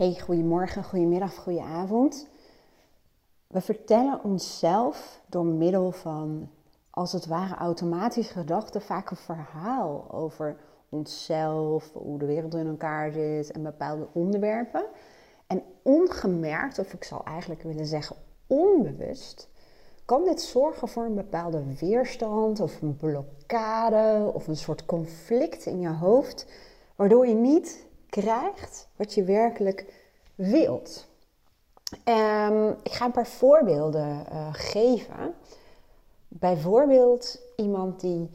[0.00, 2.28] Hey, goedemorgen, goedemiddag, goedenavond.
[3.46, 6.50] We vertellen onszelf door middel van,
[6.90, 10.56] als het ware, automatische gedachten vaak een verhaal over
[10.88, 14.84] onszelf, hoe de wereld in elkaar zit en bepaalde onderwerpen.
[15.46, 19.48] En ongemerkt, of ik zal eigenlijk willen zeggen onbewust,
[20.04, 25.80] kan dit zorgen voor een bepaalde weerstand of een blokkade of een soort conflict in
[25.80, 26.46] je hoofd,
[26.96, 29.92] waardoor je niet krijgt wat je werkelijk
[30.34, 31.08] wilt.
[32.04, 35.34] Um, ik ga een paar voorbeelden uh, geven.
[36.28, 38.30] Bijvoorbeeld iemand die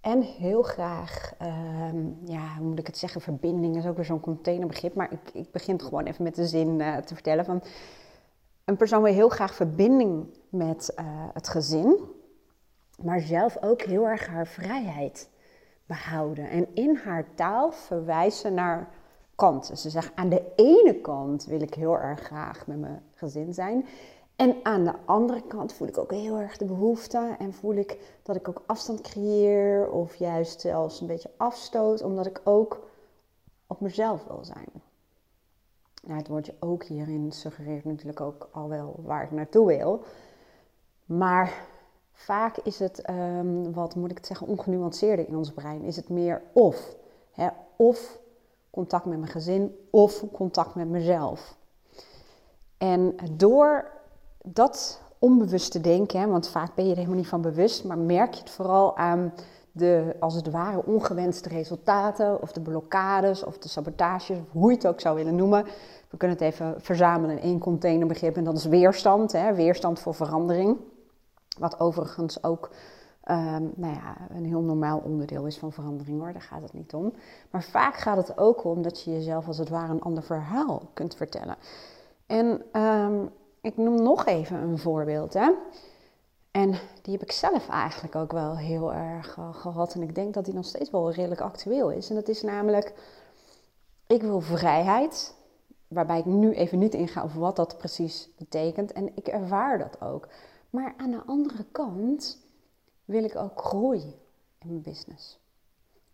[0.00, 4.20] en heel graag, um, ja, hoe moet ik het zeggen, verbinding is ook weer zo'n
[4.20, 7.62] containerbegrip, maar ik, ik begin gewoon even met de zin uh, te vertellen van
[8.64, 11.98] een persoon wil heel graag verbinding met uh, het gezin,
[13.02, 15.28] maar zelf ook heel erg haar vrijheid
[15.92, 16.48] behouden.
[16.48, 18.88] En in haar taal verwijzen naar
[19.34, 19.76] kanten.
[19.76, 23.86] Ze zegt aan de ene kant wil ik heel erg graag met mijn gezin zijn.
[24.36, 28.18] En aan de andere kant voel ik ook heel erg de behoefte en voel ik
[28.22, 32.80] dat ik ook afstand creëer of juist zelfs een beetje afstoot, omdat ik ook
[33.66, 34.68] op mezelf wil zijn.
[36.02, 40.02] Nou, het woordje ook hierin suggereert natuurlijk ook al wel waar ik naartoe wil.
[41.04, 41.66] Maar
[42.12, 45.82] vaak is het, um, wat moet ik het zeggen, ongenuanceerder in ons brein.
[45.82, 46.94] Is het meer of.
[47.32, 47.48] Hè?
[47.76, 48.18] Of
[48.70, 51.56] contact met mijn gezin of contact met mezelf.
[52.78, 53.90] En door
[54.44, 58.40] dat onbewuste denken, want vaak ben je er helemaal niet van bewust, maar merk je
[58.40, 59.32] het vooral aan
[59.72, 64.76] de, als het ware, ongewenste resultaten of de blokkades of de sabotages, of hoe je
[64.76, 65.64] het ook zou willen noemen.
[66.10, 70.14] We kunnen het even verzamelen in één containerbegrip en dat is weerstand, hè, weerstand voor
[70.14, 70.76] verandering.
[71.58, 72.70] Wat overigens ook
[73.30, 76.94] um, nou ja, een heel normaal onderdeel is van verandering hoor, daar gaat het niet
[76.94, 77.12] om.
[77.50, 80.82] Maar vaak gaat het ook om dat je jezelf als het ware een ander verhaal
[80.94, 81.56] kunt vertellen.
[82.26, 85.34] En um, ik noem nog even een voorbeeld.
[85.34, 85.50] Hè?
[86.50, 86.70] En
[87.02, 89.94] die heb ik zelf eigenlijk ook wel heel erg uh, gehad.
[89.94, 92.08] En ik denk dat die nog steeds wel redelijk actueel is.
[92.08, 92.94] En dat is namelijk,
[94.06, 95.34] ik wil vrijheid.
[95.88, 98.92] Waarbij ik nu even niet inga over wat dat precies betekent.
[98.92, 100.28] En ik ervaar dat ook.
[100.72, 102.38] Maar aan de andere kant
[103.04, 104.14] wil ik ook groeien
[104.58, 105.38] in mijn business.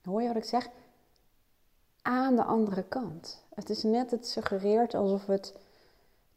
[0.03, 0.69] Hoor je wat ik zeg?
[2.03, 3.45] Aan de andere kant.
[3.55, 5.55] Het is net, het suggereert alsof het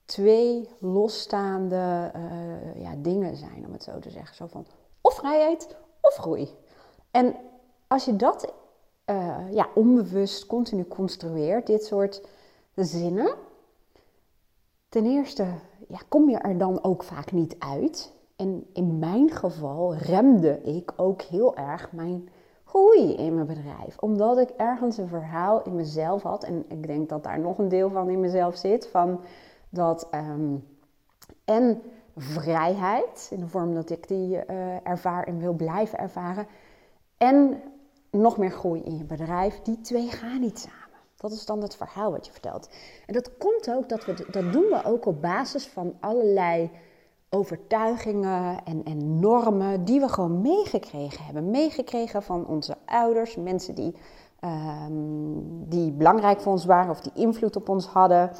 [0.05, 4.35] twee losstaande uh, ja, dingen zijn, om het zo te zeggen.
[4.35, 4.65] Zo van
[5.01, 6.55] of vrijheid of groei.
[7.11, 7.35] En
[7.87, 8.53] als je dat
[9.05, 12.21] uh, ja, onbewust continu construeert, dit soort
[12.75, 13.35] zinnen,
[14.89, 15.53] ten eerste
[15.91, 18.13] ja, kom je er dan ook vaak niet uit.
[18.35, 22.29] En in mijn geval remde ik ook heel erg mijn
[22.63, 23.97] groei in mijn bedrijf.
[23.99, 26.43] Omdat ik ergens een verhaal in mezelf had.
[26.43, 28.87] En ik denk dat daar nog een deel van in mezelf zit.
[28.87, 29.19] Van
[29.69, 30.63] dat um,
[31.45, 31.81] en
[32.15, 36.47] vrijheid, in de vorm dat ik die uh, ervaar en wil blijven ervaren.
[37.17, 37.61] En
[38.11, 39.61] nog meer groei in je bedrijf.
[39.61, 40.80] Die twee gaan niet samen.
[41.21, 42.69] Dat is dan het verhaal wat je vertelt.
[43.05, 46.71] En dat komt ook, dat, we, dat doen we ook op basis van allerlei
[47.29, 51.49] overtuigingen en, en normen die we gewoon meegekregen hebben.
[51.49, 53.95] Meegekregen van onze ouders, mensen die,
[54.43, 58.31] um, die belangrijk voor ons waren of die invloed op ons hadden.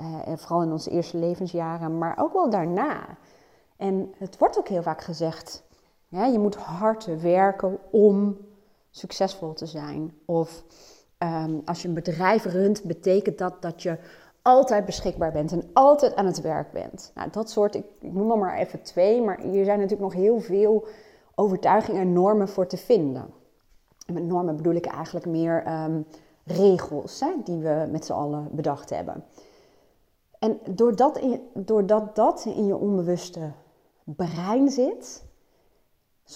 [0.00, 3.16] Uh, vooral in onze eerste levensjaren, maar ook wel daarna.
[3.76, 5.62] En het wordt ook heel vaak gezegd,
[6.08, 8.36] je moet hard werken om
[8.90, 10.14] succesvol te zijn.
[10.24, 10.64] Of
[11.18, 13.98] um, als je een bedrijf runt, betekent dat dat je
[14.42, 17.12] altijd beschikbaar bent en altijd aan het werk bent.
[17.14, 20.40] Nou, dat soort, ik, noem er maar even twee, maar hier zijn natuurlijk nog heel
[20.40, 20.86] veel
[21.34, 23.26] overtuigingen en normen voor te vinden.
[24.06, 26.06] En met normen bedoel ik eigenlijk meer um,
[26.44, 29.24] regels hè, die we met z'n allen bedacht hebben.
[30.38, 33.50] En doordat, in, doordat dat in je onbewuste
[34.04, 35.24] brein zit,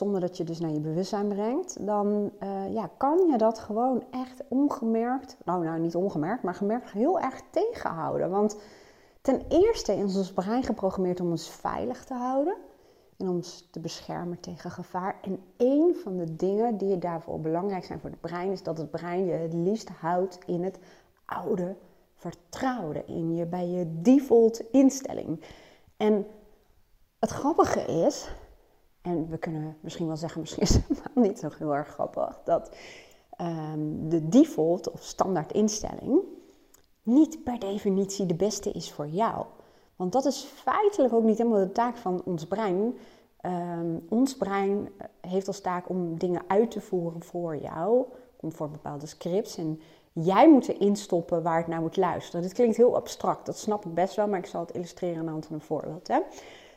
[0.03, 4.05] zonder dat je dus naar je bewustzijn brengt, dan uh, ja, kan je dat gewoon
[4.11, 8.31] echt ongemerkt, nou, nou niet ongemerkt, maar gemerkt heel erg tegenhouden.
[8.31, 8.57] Want
[9.21, 12.57] ten eerste is ons brein geprogrammeerd om ons veilig te houden
[13.19, 15.19] en ons te beschermen tegen gevaar.
[15.23, 18.91] En een van de dingen die daarvoor belangrijk zijn voor het brein, is dat het
[18.91, 20.79] brein je het liefst houdt in het
[21.25, 21.77] oude
[22.17, 25.45] vertrouwde, in je, bij je default instelling.
[25.97, 26.27] En
[27.19, 28.29] het grappige is
[29.03, 32.77] en we kunnen misschien wel zeggen, misschien is het niet zo heel erg grappig, dat
[33.41, 36.21] um, de default of standaard instelling
[37.03, 39.47] niet per definitie de beste is voor jou.
[39.97, 42.99] Want dat is feitelijk ook niet helemaal de taak van ons brein.
[43.47, 44.89] Um, ons brein
[45.21, 48.05] heeft als taak om dingen uit te voeren voor jou,
[48.41, 49.57] voor bepaalde scripts.
[49.57, 49.81] En
[50.13, 52.43] Jij moet erin stoppen waar het naar moet luisteren.
[52.43, 55.25] Dit klinkt heel abstract, dat snap ik best wel, maar ik zal het illustreren aan
[55.25, 56.09] de hand van een voorbeeld.
[56.09, 56.19] Hè?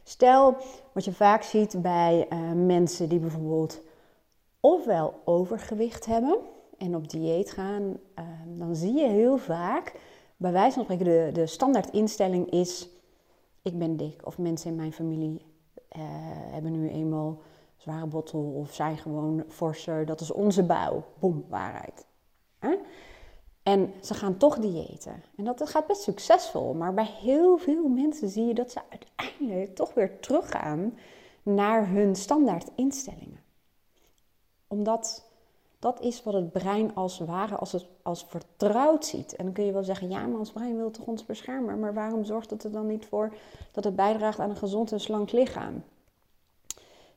[0.08, 0.58] Stel,
[0.92, 3.82] wat je vaak ziet bij uh, mensen die bijvoorbeeld
[4.60, 6.38] ofwel overgewicht hebben
[6.78, 7.84] en op dieet gaan,
[8.20, 9.94] uh, dan zie je heel vaak,
[10.38, 12.90] bij wijze van spreken, de, de standaard instelling is:
[13.62, 14.26] ik ben dik.
[14.26, 15.42] Of mensen in mijn familie
[15.98, 16.02] uh,
[16.52, 17.42] hebben nu eenmaal
[17.78, 20.06] zware bottel of zijn gewoon forser.
[20.06, 21.04] Dat is onze bouw.
[21.20, 22.06] Boom, waarheid.
[23.66, 25.24] En ze gaan toch diëten.
[25.36, 26.74] En dat gaat best succesvol.
[26.74, 30.98] Maar bij heel veel mensen zie je dat ze uiteindelijk toch weer teruggaan
[31.44, 33.40] naar hun standaard instellingen.
[34.68, 35.30] Omdat
[35.80, 39.36] dat is wat het brein als ware, als, het, als vertrouwd ziet.
[39.36, 41.80] En dan kun je wel zeggen, ja, maar ons brein wil toch ons beschermen.
[41.80, 43.34] Maar waarom zorgt het er dan niet voor
[43.72, 45.84] dat het bijdraagt aan een gezond en slank lichaam?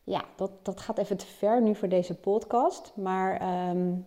[0.05, 2.93] Ja, dat, dat gaat even te ver nu voor deze podcast.
[2.95, 4.07] Maar um,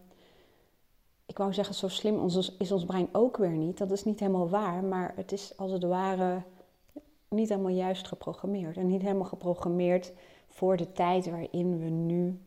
[1.32, 2.26] ik wou zeggen, zo slim
[2.58, 3.78] is ons brein ook weer niet.
[3.78, 6.42] Dat is niet helemaal waar, maar het is als het ware
[7.30, 8.78] niet helemaal juist geprogrammeerd.
[8.78, 10.12] En niet helemaal geprogrammeerd
[10.48, 12.42] voor de tijd waarin we nu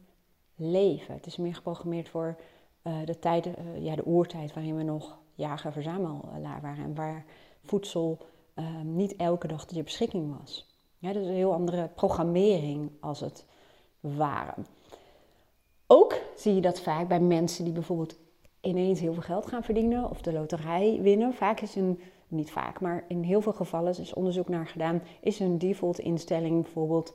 [0.55, 1.15] leven.
[1.15, 2.37] Het is meer geprogrammeerd voor
[2.83, 6.85] uh, de tijd, uh, ja, de oertijd waarin we nog jager-verzamelaar waren.
[6.85, 7.25] En waar
[7.65, 8.19] voedsel
[8.55, 10.67] uh, niet elke dag tot beschikking was.
[10.99, 13.45] Ja, dus een heel andere programmering als het
[14.01, 14.55] ware.
[15.87, 18.17] Ook zie je dat vaak bij mensen die bijvoorbeeld
[18.65, 21.35] ineens heel veel geld gaan verdienen of de loterij winnen.
[21.35, 25.41] Vaak is een, niet vaak, maar in heel veel gevallen is onderzoek naar gedaan, is
[25.41, 27.13] een default instelling bijvoorbeeld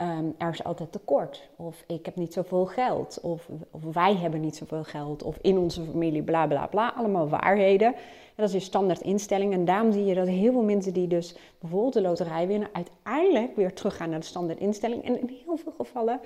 [0.00, 1.48] um, er is altijd tekort.
[1.56, 3.20] Of ik heb niet zoveel geld.
[3.22, 5.22] Of, of, wij hebben niet zoveel geld.
[5.22, 6.92] Of in onze familie bla bla bla.
[6.96, 7.94] Allemaal waarheden.
[7.94, 9.52] En dat is je standaard instelling.
[9.52, 13.56] En daarom zie je dat heel veel mensen die dus bijvoorbeeld de loterij winnen, uiteindelijk
[13.56, 15.04] weer teruggaan naar de standaard instelling.
[15.04, 16.20] En in heel veel gevallen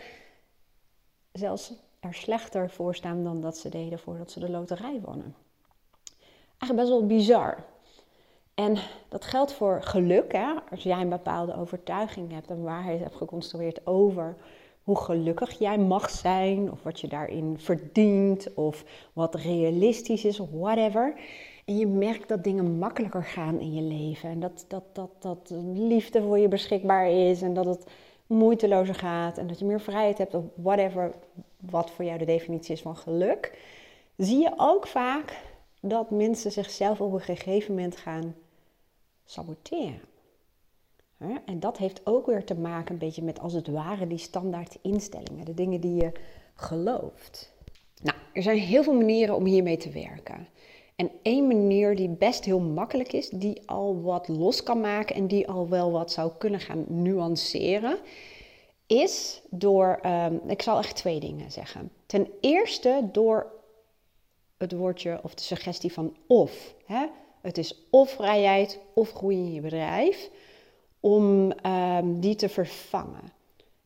[1.33, 5.35] zelfs er slechter voor staan dan dat ze deden voordat ze de loterij wonnen.
[6.59, 7.65] Eigenlijk best wel bizar.
[8.55, 8.77] En
[9.09, 10.33] dat geldt voor geluk.
[10.33, 10.55] Hè?
[10.71, 14.37] Als jij een bepaalde overtuiging hebt, een waarheid hebt geconstrueerd over
[14.83, 20.49] hoe gelukkig jij mag zijn, of wat je daarin verdient, of wat realistisch is, of
[20.51, 21.15] whatever.
[21.65, 24.29] En je merkt dat dingen makkelijker gaan in je leven.
[24.29, 27.43] En dat, dat, dat, dat liefde voor je beschikbaar is.
[27.43, 27.87] En dat het
[28.27, 29.39] moeitelozer gaat.
[29.39, 30.35] En dat je meer vrijheid hebt.
[30.35, 31.15] Of whatever.
[31.71, 33.59] Wat voor jou de definitie is van geluk.
[34.17, 35.43] Zie je ook vaak
[35.81, 38.35] dat mensen zichzelf op een gegeven moment gaan
[39.25, 40.01] saboteren.
[41.45, 44.79] En dat heeft ook weer te maken een beetje met als het ware die standaard
[44.83, 46.13] instellingen, de dingen die je
[46.55, 47.53] gelooft.
[48.03, 50.49] Nou, er zijn heel veel manieren om hiermee te werken.
[50.97, 55.27] En één manier die best heel makkelijk is, die al wat los kan maken en
[55.27, 57.99] die al wel wat zou kunnen gaan nuanceren,
[58.93, 61.91] is door, um, ik zal echt twee dingen zeggen.
[62.07, 63.47] Ten eerste door
[64.57, 66.75] het woordje of de suggestie van of.
[66.87, 67.07] Hè?
[67.41, 70.31] Het is of vrijheid of groei in je bedrijf
[71.01, 73.33] om um, die te vervangen.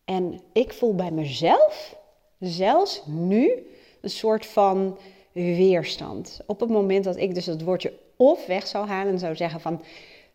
[0.04, 1.96] En ik voel bij mezelf,
[2.38, 3.66] zelfs nu,
[4.00, 4.98] een soort van
[5.32, 6.40] weerstand.
[6.46, 9.60] Op het moment dat ik dus het woordje of weg zou halen en zou zeggen
[9.60, 9.82] van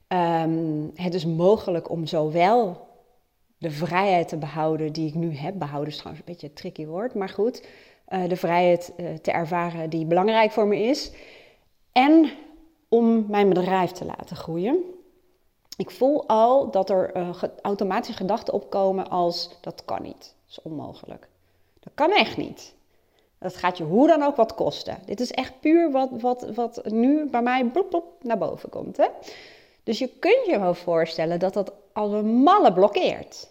[0.08, 2.90] um, het is mogelijk om zowel
[3.62, 6.86] de vrijheid te behouden die ik nu heb, behouden is trouwens een beetje een tricky
[6.86, 7.68] woord, maar goed,
[8.10, 11.12] uh, de vrijheid uh, te ervaren die belangrijk voor me is.
[11.92, 12.32] En
[12.90, 14.84] om mijn bedrijf te laten groeien.
[15.78, 17.30] Ik voel al dat er uh,
[18.02, 21.28] gedachten opkomen als dat kan niet, dat is onmogelijk.
[21.80, 22.74] Dat kan echt niet.
[23.40, 24.98] Dat gaat je hoe dan ook wat kosten.
[25.06, 28.98] Dit is echt puur wat, wat, wat nu bij mij blop, naar boven komt.
[28.98, 29.08] Hè?
[29.84, 33.51] Dus je kunt je wel voorstellen dat dat een malle blokkeert.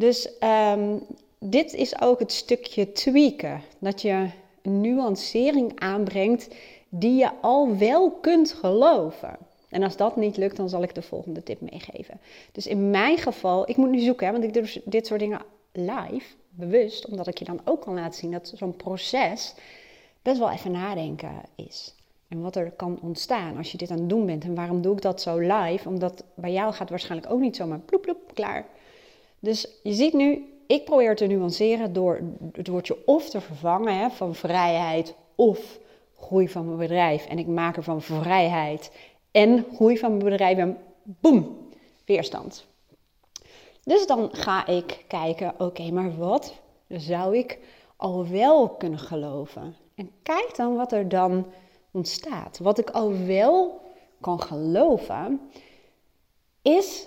[0.00, 0.28] Dus
[0.72, 1.02] um,
[1.38, 3.62] dit is ook het stukje tweaken.
[3.78, 4.28] Dat je
[4.62, 6.48] een nuancering aanbrengt
[6.88, 9.36] die je al wel kunt geloven.
[9.68, 12.20] En als dat niet lukt, dan zal ik de volgende tip meegeven.
[12.52, 15.20] Dus in mijn geval, ik moet nu zoeken, hè, want ik doe dus dit soort
[15.20, 15.42] dingen
[15.72, 19.54] live, bewust, omdat ik je dan ook kan laten zien dat zo'n proces
[20.22, 21.94] best wel even nadenken is.
[22.28, 24.44] En wat er kan ontstaan als je dit aan het doen bent.
[24.44, 25.88] En waarom doe ik dat zo live?
[25.88, 28.66] Omdat bij jou gaat waarschijnlijk ook niet zomaar ploep ploep klaar.
[29.40, 32.20] Dus je ziet nu, ik probeer te nuanceren door
[32.52, 35.78] het woordje of te vervangen hè, van vrijheid of
[36.16, 37.26] groei van mijn bedrijf.
[37.26, 38.90] En ik maak er van vrijheid
[39.30, 41.68] en groei van mijn bedrijf en boem,
[42.04, 42.66] weerstand.
[43.84, 46.54] Dus dan ga ik kijken, oké, maar wat
[46.88, 47.58] zou ik
[47.96, 49.76] al wel kunnen geloven?
[49.94, 51.46] En kijk dan wat er dan
[51.90, 52.58] ontstaat.
[52.58, 53.80] Wat ik al wel
[54.20, 55.40] kan geloven,
[56.62, 57.06] is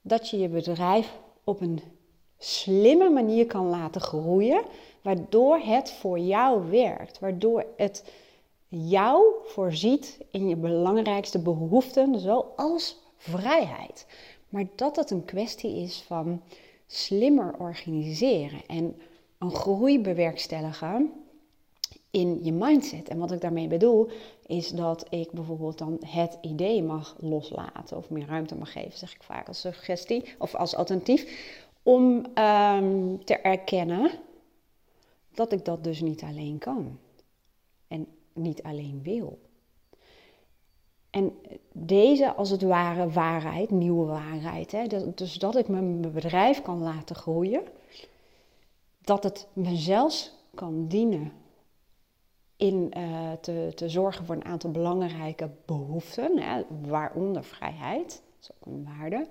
[0.00, 1.12] dat je je bedrijf
[1.48, 1.80] op een
[2.38, 4.62] slimme manier kan laten groeien,
[5.02, 8.12] waardoor het voor jou werkt, waardoor het
[8.68, 14.06] jou voorziet in je belangrijkste behoeften, zoals vrijheid.
[14.48, 16.42] Maar dat het een kwestie is van
[16.86, 18.96] slimmer organiseren en
[19.38, 21.12] een groei bewerkstelligen
[22.18, 23.08] in je mindset.
[23.08, 24.08] En wat ik daarmee bedoel,
[24.46, 29.14] is dat ik bijvoorbeeld dan het idee mag loslaten of meer ruimte mag geven, zeg
[29.14, 34.10] ik vaak als suggestie of als alternatief, om ehm, te erkennen
[35.34, 36.98] dat ik dat dus niet alleen kan
[37.88, 39.38] en niet alleen wil.
[41.10, 41.32] En
[41.72, 47.16] deze, als het ware, waarheid, nieuwe waarheid, hè, dus dat ik mijn bedrijf kan laten
[47.16, 47.62] groeien,
[49.00, 51.32] dat het me zelfs kan dienen
[52.58, 58.50] in uh, te, te zorgen voor een aantal belangrijke behoeften, hè, waaronder vrijheid, dat is
[58.50, 59.26] ook een waarde.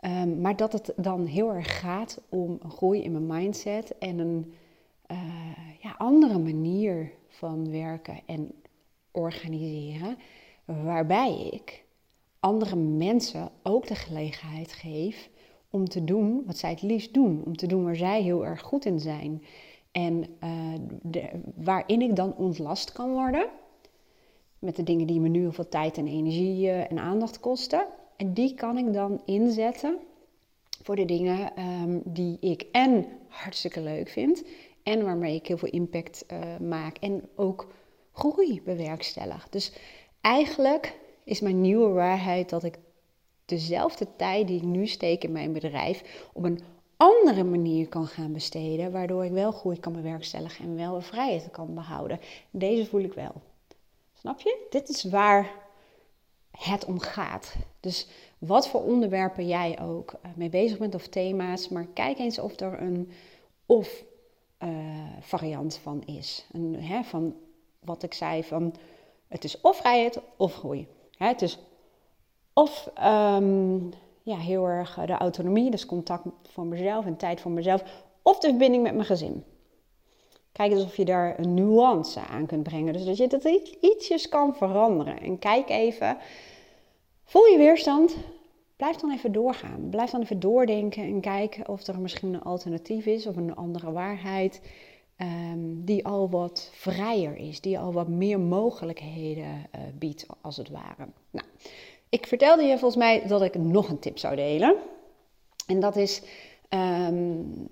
[0.00, 4.18] Um, maar dat het dan heel erg gaat om een groei in mijn mindset en
[4.18, 4.54] een
[5.10, 5.18] uh,
[5.80, 8.52] ja, andere manier van werken en
[9.10, 10.18] organiseren,
[10.64, 11.84] waarbij ik
[12.40, 15.30] andere mensen ook de gelegenheid geef
[15.70, 18.60] om te doen wat zij het liefst doen, om te doen waar zij heel erg
[18.60, 19.42] goed in zijn.
[19.94, 20.26] En
[21.02, 23.48] de, waarin ik dan ontlast kan worden
[24.64, 27.86] met de dingen die me nu heel veel tijd en energie uh, en aandacht kosten.
[28.16, 29.98] En die kan ik dan inzetten
[30.82, 34.44] voor de dingen um, die ik en hartstikke leuk vind
[34.82, 37.66] en waarmee ik heel veel impact uh, maak en ook
[38.12, 39.48] groei bewerkstellig.
[39.48, 39.72] Dus
[40.20, 42.78] eigenlijk is mijn nieuwe waarheid dat ik
[43.44, 46.60] dezelfde tijd die ik nu steek in mijn bedrijf op een
[46.96, 51.74] andere manier kan gaan besteden, waardoor ik wel groei kan bewerkstelligen en wel vrijheid kan
[51.74, 52.20] behouden.
[52.50, 53.32] Deze voel ik wel.
[54.14, 54.66] Snap je?
[54.70, 55.52] Dit is waar
[56.50, 57.54] het om gaat.
[57.80, 58.06] Dus
[58.38, 62.60] wat voor onderwerpen jij ook eh, mee bezig bent of thema's, maar kijk eens of
[62.60, 63.10] er een
[63.66, 64.04] of
[64.62, 64.68] uh,
[65.20, 66.46] variant van is.
[66.52, 67.34] Een, hè, van
[67.80, 68.74] wat ik zei van
[69.28, 70.86] het is of vrijheid of groei.
[71.16, 71.58] Hè, het is
[72.52, 73.92] of um,
[74.24, 77.84] ja, heel erg de autonomie, dus contact voor mezelf en tijd voor mezelf,
[78.22, 79.44] of de verbinding met mijn gezin.
[80.52, 82.92] Kijk eens of je daar een nuance aan kunt brengen.
[82.92, 85.20] Dus dat je het ietsjes kan veranderen.
[85.20, 86.16] En kijk even,
[87.24, 88.16] voel je weerstand?
[88.76, 89.88] Blijf dan even doorgaan.
[89.90, 93.92] Blijf dan even doordenken en kijken of er misschien een alternatief is of een andere
[93.92, 94.60] waarheid.
[95.18, 100.70] Um, die al wat vrijer is, die al wat meer mogelijkheden uh, biedt, als het
[100.70, 101.08] ware.
[101.30, 101.46] Nou,
[102.14, 104.76] ik vertelde je volgens mij dat ik nog een tip zou delen.
[105.66, 106.22] En dat is,
[106.68, 107.68] um,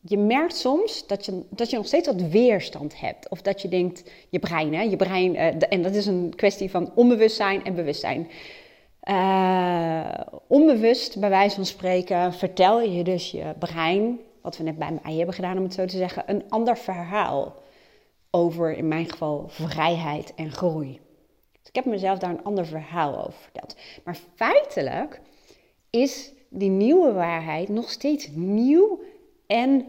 [0.00, 3.28] je merkt soms dat je, dat je nog steeds wat weerstand hebt.
[3.28, 6.70] Of dat je denkt, je brein, hè, je brein, uh, en dat is een kwestie
[6.70, 8.28] van onbewustzijn en bewustzijn.
[9.02, 14.98] Uh, onbewust, bij wijze van spreken, vertel je dus je brein, wat we net bij
[15.02, 17.54] mij hebben gedaan om het zo te zeggen, een ander verhaal
[18.30, 21.00] over, in mijn geval, vrijheid en groei.
[21.64, 23.76] Dus ik heb mezelf daar een ander verhaal over verteld.
[24.04, 25.20] Maar feitelijk
[25.90, 29.00] is die nieuwe waarheid nog steeds nieuw
[29.46, 29.86] en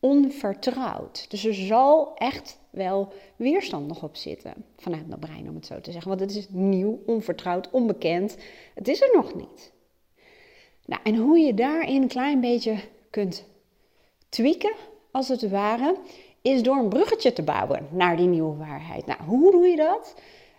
[0.00, 1.30] onvertrouwd.
[1.30, 5.80] Dus er zal echt wel weerstand nog op zitten vanuit mijn brein, om het zo
[5.80, 6.08] te zeggen.
[6.08, 8.36] Want het is nieuw, onvertrouwd, onbekend.
[8.74, 9.72] Het is er nog niet.
[10.86, 12.76] Nou, en hoe je daarin een klein beetje
[13.10, 13.44] kunt
[14.28, 14.74] tweaken,
[15.10, 15.96] als het ware,
[16.40, 19.06] is door een bruggetje te bouwen naar die nieuwe waarheid.
[19.06, 20.14] Nou, hoe doe je dat?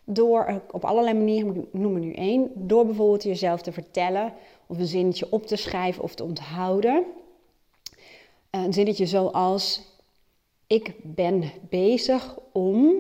[0.05, 4.33] Door op allerlei manieren, ik noem er nu één, door bijvoorbeeld jezelf te vertellen
[4.67, 7.05] of een zinnetje op te schrijven of te onthouden.
[8.50, 9.81] Een zinnetje zoals:
[10.67, 12.95] Ik ben bezig om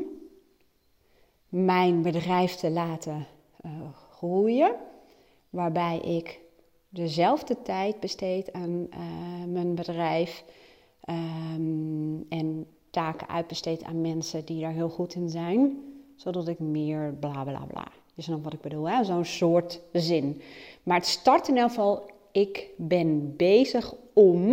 [1.49, 3.27] mijn bedrijf te laten
[3.65, 3.71] uh,
[4.11, 4.75] groeien,
[5.49, 6.39] waarbij ik
[6.89, 8.89] dezelfde tijd besteed aan
[9.51, 10.43] mijn bedrijf
[11.09, 17.13] um, en taken uitbesteed aan mensen die daar heel goed in zijn zodat ik meer
[17.19, 17.87] bla bla bla.
[18.13, 20.41] Je snapt wat ik bedoel, zo'n soort zin.
[20.83, 24.49] Maar het start in elk geval, ik ben bezig om,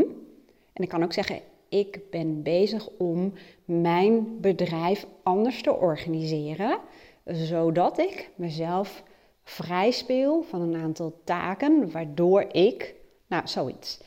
[0.73, 3.33] en ik kan ook zeggen, ik ben bezig om
[3.65, 6.79] mijn bedrijf anders te organiseren,
[7.25, 9.03] zodat ik mezelf
[9.43, 12.95] vrij speel van een aantal taken, waardoor ik,
[13.27, 14.01] nou zoiets.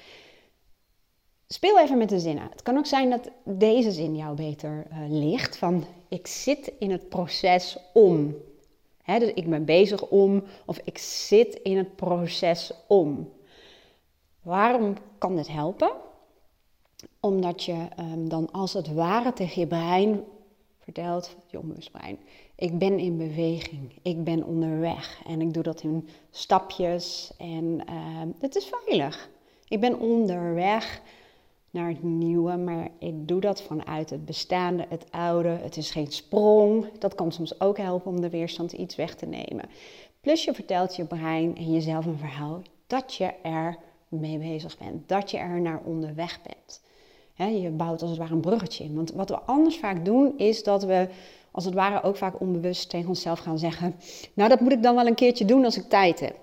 [1.47, 2.47] Speel even met de zinnen.
[2.49, 5.57] Het kan ook zijn dat deze zin jou beter uh, ligt.
[5.57, 5.83] Van
[6.13, 8.35] ik zit in het proces om.
[9.05, 13.31] dus ik ben bezig om of ik zit in het proces om.
[14.41, 15.91] Waarom kan dit helpen?
[17.19, 20.23] Omdat je um, dan als het ware tegen je brein
[20.79, 22.17] vertelt, je onbewustbrein,
[22.55, 28.21] ik ben in beweging, ik ben onderweg en ik doe dat in stapjes en uh,
[28.39, 29.29] het is veilig.
[29.67, 31.01] Ik ben onderweg
[31.73, 35.49] naar het nieuwe, maar ik doe dat vanuit het bestaande, het oude.
[35.49, 36.85] Het is geen sprong.
[36.99, 39.69] Dat kan soms ook helpen om de weerstand iets weg te nemen.
[40.21, 43.77] Plus je vertelt je brein en jezelf een verhaal dat je er
[44.07, 46.81] mee bezig bent, dat je er naar onderweg bent.
[47.61, 48.95] je bouwt als het ware een bruggetje in.
[48.95, 51.07] Want wat we anders vaak doen, is dat we
[51.51, 53.95] als het ware ook vaak onbewust tegen onszelf gaan zeggen:
[54.33, 56.35] Nou, dat moet ik dan wel een keertje doen als ik tijd heb.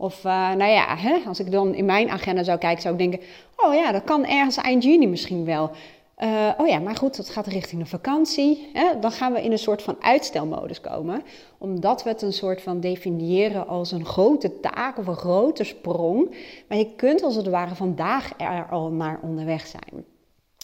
[0.00, 3.00] Of uh, nou ja, hè, als ik dan in mijn agenda zou kijken, zou ik
[3.00, 5.70] denken: Oh ja, dat kan ergens eind juni misschien wel.
[6.18, 8.70] Uh, oh ja, maar goed, dat gaat richting de vakantie.
[8.72, 8.98] Hè?
[9.00, 11.22] Dan gaan we in een soort van uitstelmodus komen.
[11.58, 16.34] Omdat we het een soort van definiëren als een grote taak of een grote sprong.
[16.68, 20.04] Maar je kunt als het ware vandaag er al naar onderweg zijn.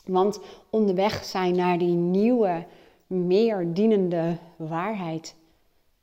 [0.04, 2.64] Want onderweg zijn naar die nieuwe,
[3.06, 5.34] meer dienende waarheid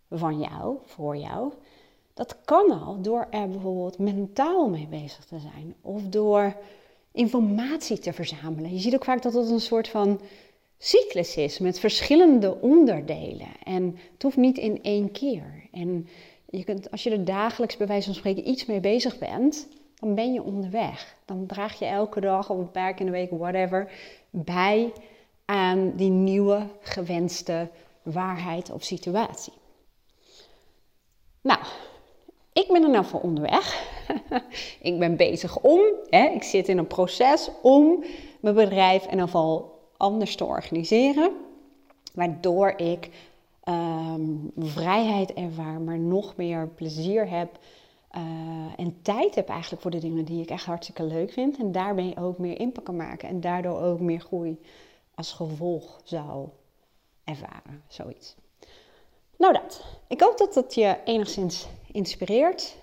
[0.10, 1.52] van jou, voor jou.
[2.14, 5.76] Dat kan al door er bijvoorbeeld mentaal mee bezig te zijn.
[5.82, 6.56] Of door
[7.12, 8.74] informatie te verzamelen.
[8.74, 10.22] Je ziet ook vaak dat het een soort van
[10.78, 13.48] cyclus is met verschillende onderdelen.
[13.64, 15.68] En het hoeft niet in één keer.
[15.72, 16.08] En
[16.50, 20.16] je kunt, als je er dagelijks bij wijze van spreken iets mee bezig bent, dan
[20.16, 21.16] ben je onderweg.
[21.26, 23.92] Dan draag je elke dag of een paar keer in de week, whatever,
[24.30, 24.94] bij
[25.46, 27.70] aan die nieuwe gewenste
[28.02, 29.54] waarheid of situatie.
[31.42, 31.60] Nou,
[32.62, 33.84] ik ben er nou voor onderweg.
[34.90, 38.04] ik ben bezig om, hè, ik zit in een proces om
[38.40, 41.32] mijn bedrijf ieder geval anders te organiseren.
[42.14, 43.10] Waardoor ik
[43.64, 44.22] ehm,
[44.58, 47.60] vrijheid ervaar, maar nog meer plezier heb.
[48.18, 48.22] Uh,
[48.78, 51.58] en tijd heb eigenlijk voor de dingen die ik echt hartstikke leuk vind.
[51.58, 53.30] En daarmee ook meer impact kan maken.
[53.30, 54.60] En daardoor ook meer groei
[55.16, 56.48] als gevolg zou
[57.24, 57.84] ervaren.
[57.88, 58.36] Zoiets.
[59.42, 59.84] Nou dat.
[60.08, 62.76] Ik hoop dat het je enigszins inspireert.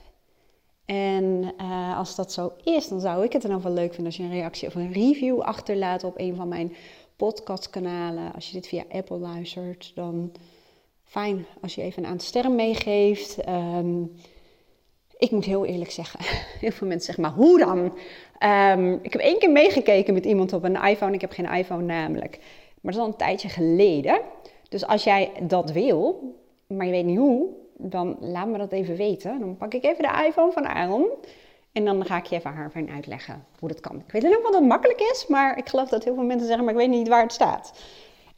[0.85, 4.17] En uh, als dat zo is, dan zou ik het dan wel leuk vinden als
[4.17, 6.77] je een reactie of een review achterlaat op een van mijn
[7.17, 8.35] podcastkanalen.
[8.35, 10.33] Als je dit via Apple luistert, dan
[11.05, 13.49] fijn als je even een aantal sterren meegeeft.
[13.49, 14.15] Um,
[15.19, 16.21] ik moet heel eerlijk zeggen,
[16.61, 17.79] heel veel mensen zeggen, maar hoe dan?
[18.79, 21.15] Um, ik heb één keer meegekeken met iemand op een iPhone.
[21.15, 22.39] Ik heb geen iPhone namelijk.
[22.81, 24.21] Maar dat is al een tijdje geleden.
[24.69, 26.33] Dus als jij dat wil,
[26.69, 29.41] maar je weet niet hoe, dan laat me dat even weten.
[29.41, 31.07] Dan pak ik even de iPhone van Aaron.
[31.73, 33.97] En dan ga ik je even haar fijn uitleggen hoe dat kan.
[33.97, 36.65] Ik weet niet of dat makkelijk is, maar ik geloof dat heel veel mensen zeggen,
[36.65, 37.73] maar ik weet niet waar het staat.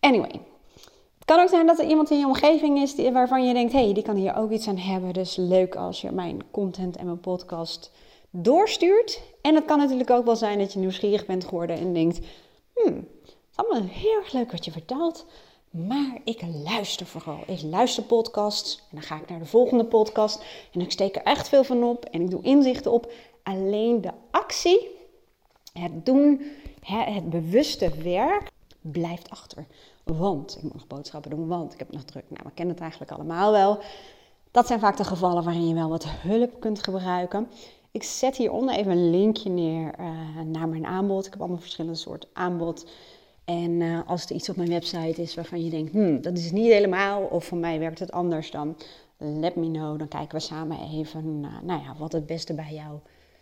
[0.01, 0.40] Anyway.
[1.19, 3.73] Het kan ook zijn dat er iemand in je omgeving is die, waarvan je denkt,
[3.73, 5.12] hé, hey, die kan hier ook iets aan hebben.
[5.12, 7.93] Dus leuk als je mijn content en mijn podcast
[8.31, 9.23] doorstuurt.
[9.43, 12.19] En het kan natuurlijk ook wel zijn dat je nieuwsgierig bent geworden en denkt,
[12.75, 13.09] hmm,
[13.55, 15.27] allemaal heel erg leuk wat je vertelt.
[15.70, 17.42] Maar ik luister vooral.
[17.46, 21.22] Ik luister podcasts en dan ga ik naar de volgende podcast en ik steek er
[21.22, 23.12] echt veel van op en ik doe inzichten op.
[23.42, 24.88] Alleen de actie,
[25.72, 26.42] het doen,
[26.83, 29.66] het bewuste werk blijft achter.
[30.04, 32.24] Want ik moet nog boodschappen doen, want ik heb nog druk.
[32.28, 33.78] Nou, we kennen het eigenlijk allemaal wel.
[34.50, 37.48] Dat zijn vaak de gevallen waarin je wel wat hulp kunt gebruiken.
[37.90, 41.26] Ik zet hieronder even een linkje neer uh, naar mijn aanbod.
[41.26, 42.87] Ik heb allemaal verschillende soorten aanbod.
[43.44, 46.53] En uh, als er iets op mijn website is waarvan je denkt, hmm, dat is
[46.53, 48.76] niet helemaal, of voor mij werkt het anders, dan
[49.16, 49.98] let me know.
[49.98, 52.98] Dan kijken we samen even uh, nou ja, wat het beste bij jou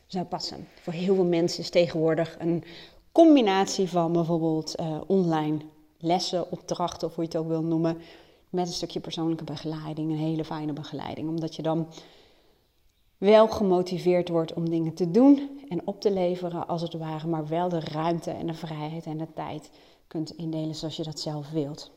[0.07, 0.69] zou passen.
[0.81, 2.65] Voor heel veel mensen is tegenwoordig een
[3.13, 5.59] combinatie van bijvoorbeeld uh, online
[5.99, 7.99] lessen, opdrachten, of hoe je het ook wil noemen,
[8.51, 11.29] met een stukje persoonlijke begeleiding, een hele fijne begeleiding.
[11.29, 11.87] Omdat je dan
[13.19, 17.47] wel gemotiveerd wordt om dingen te doen en op te leveren als het ware, maar
[17.47, 19.71] wel de ruimte en de vrijheid en de tijd
[20.07, 21.91] kunt indelen zoals je dat zelf wilt.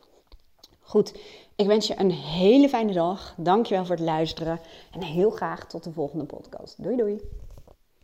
[0.79, 1.19] Goed,
[1.55, 3.35] ik wens je een hele fijne dag.
[3.37, 4.59] Dankjewel voor het luisteren
[4.91, 6.83] en heel graag tot de volgende podcast.
[6.83, 7.21] Doei doei.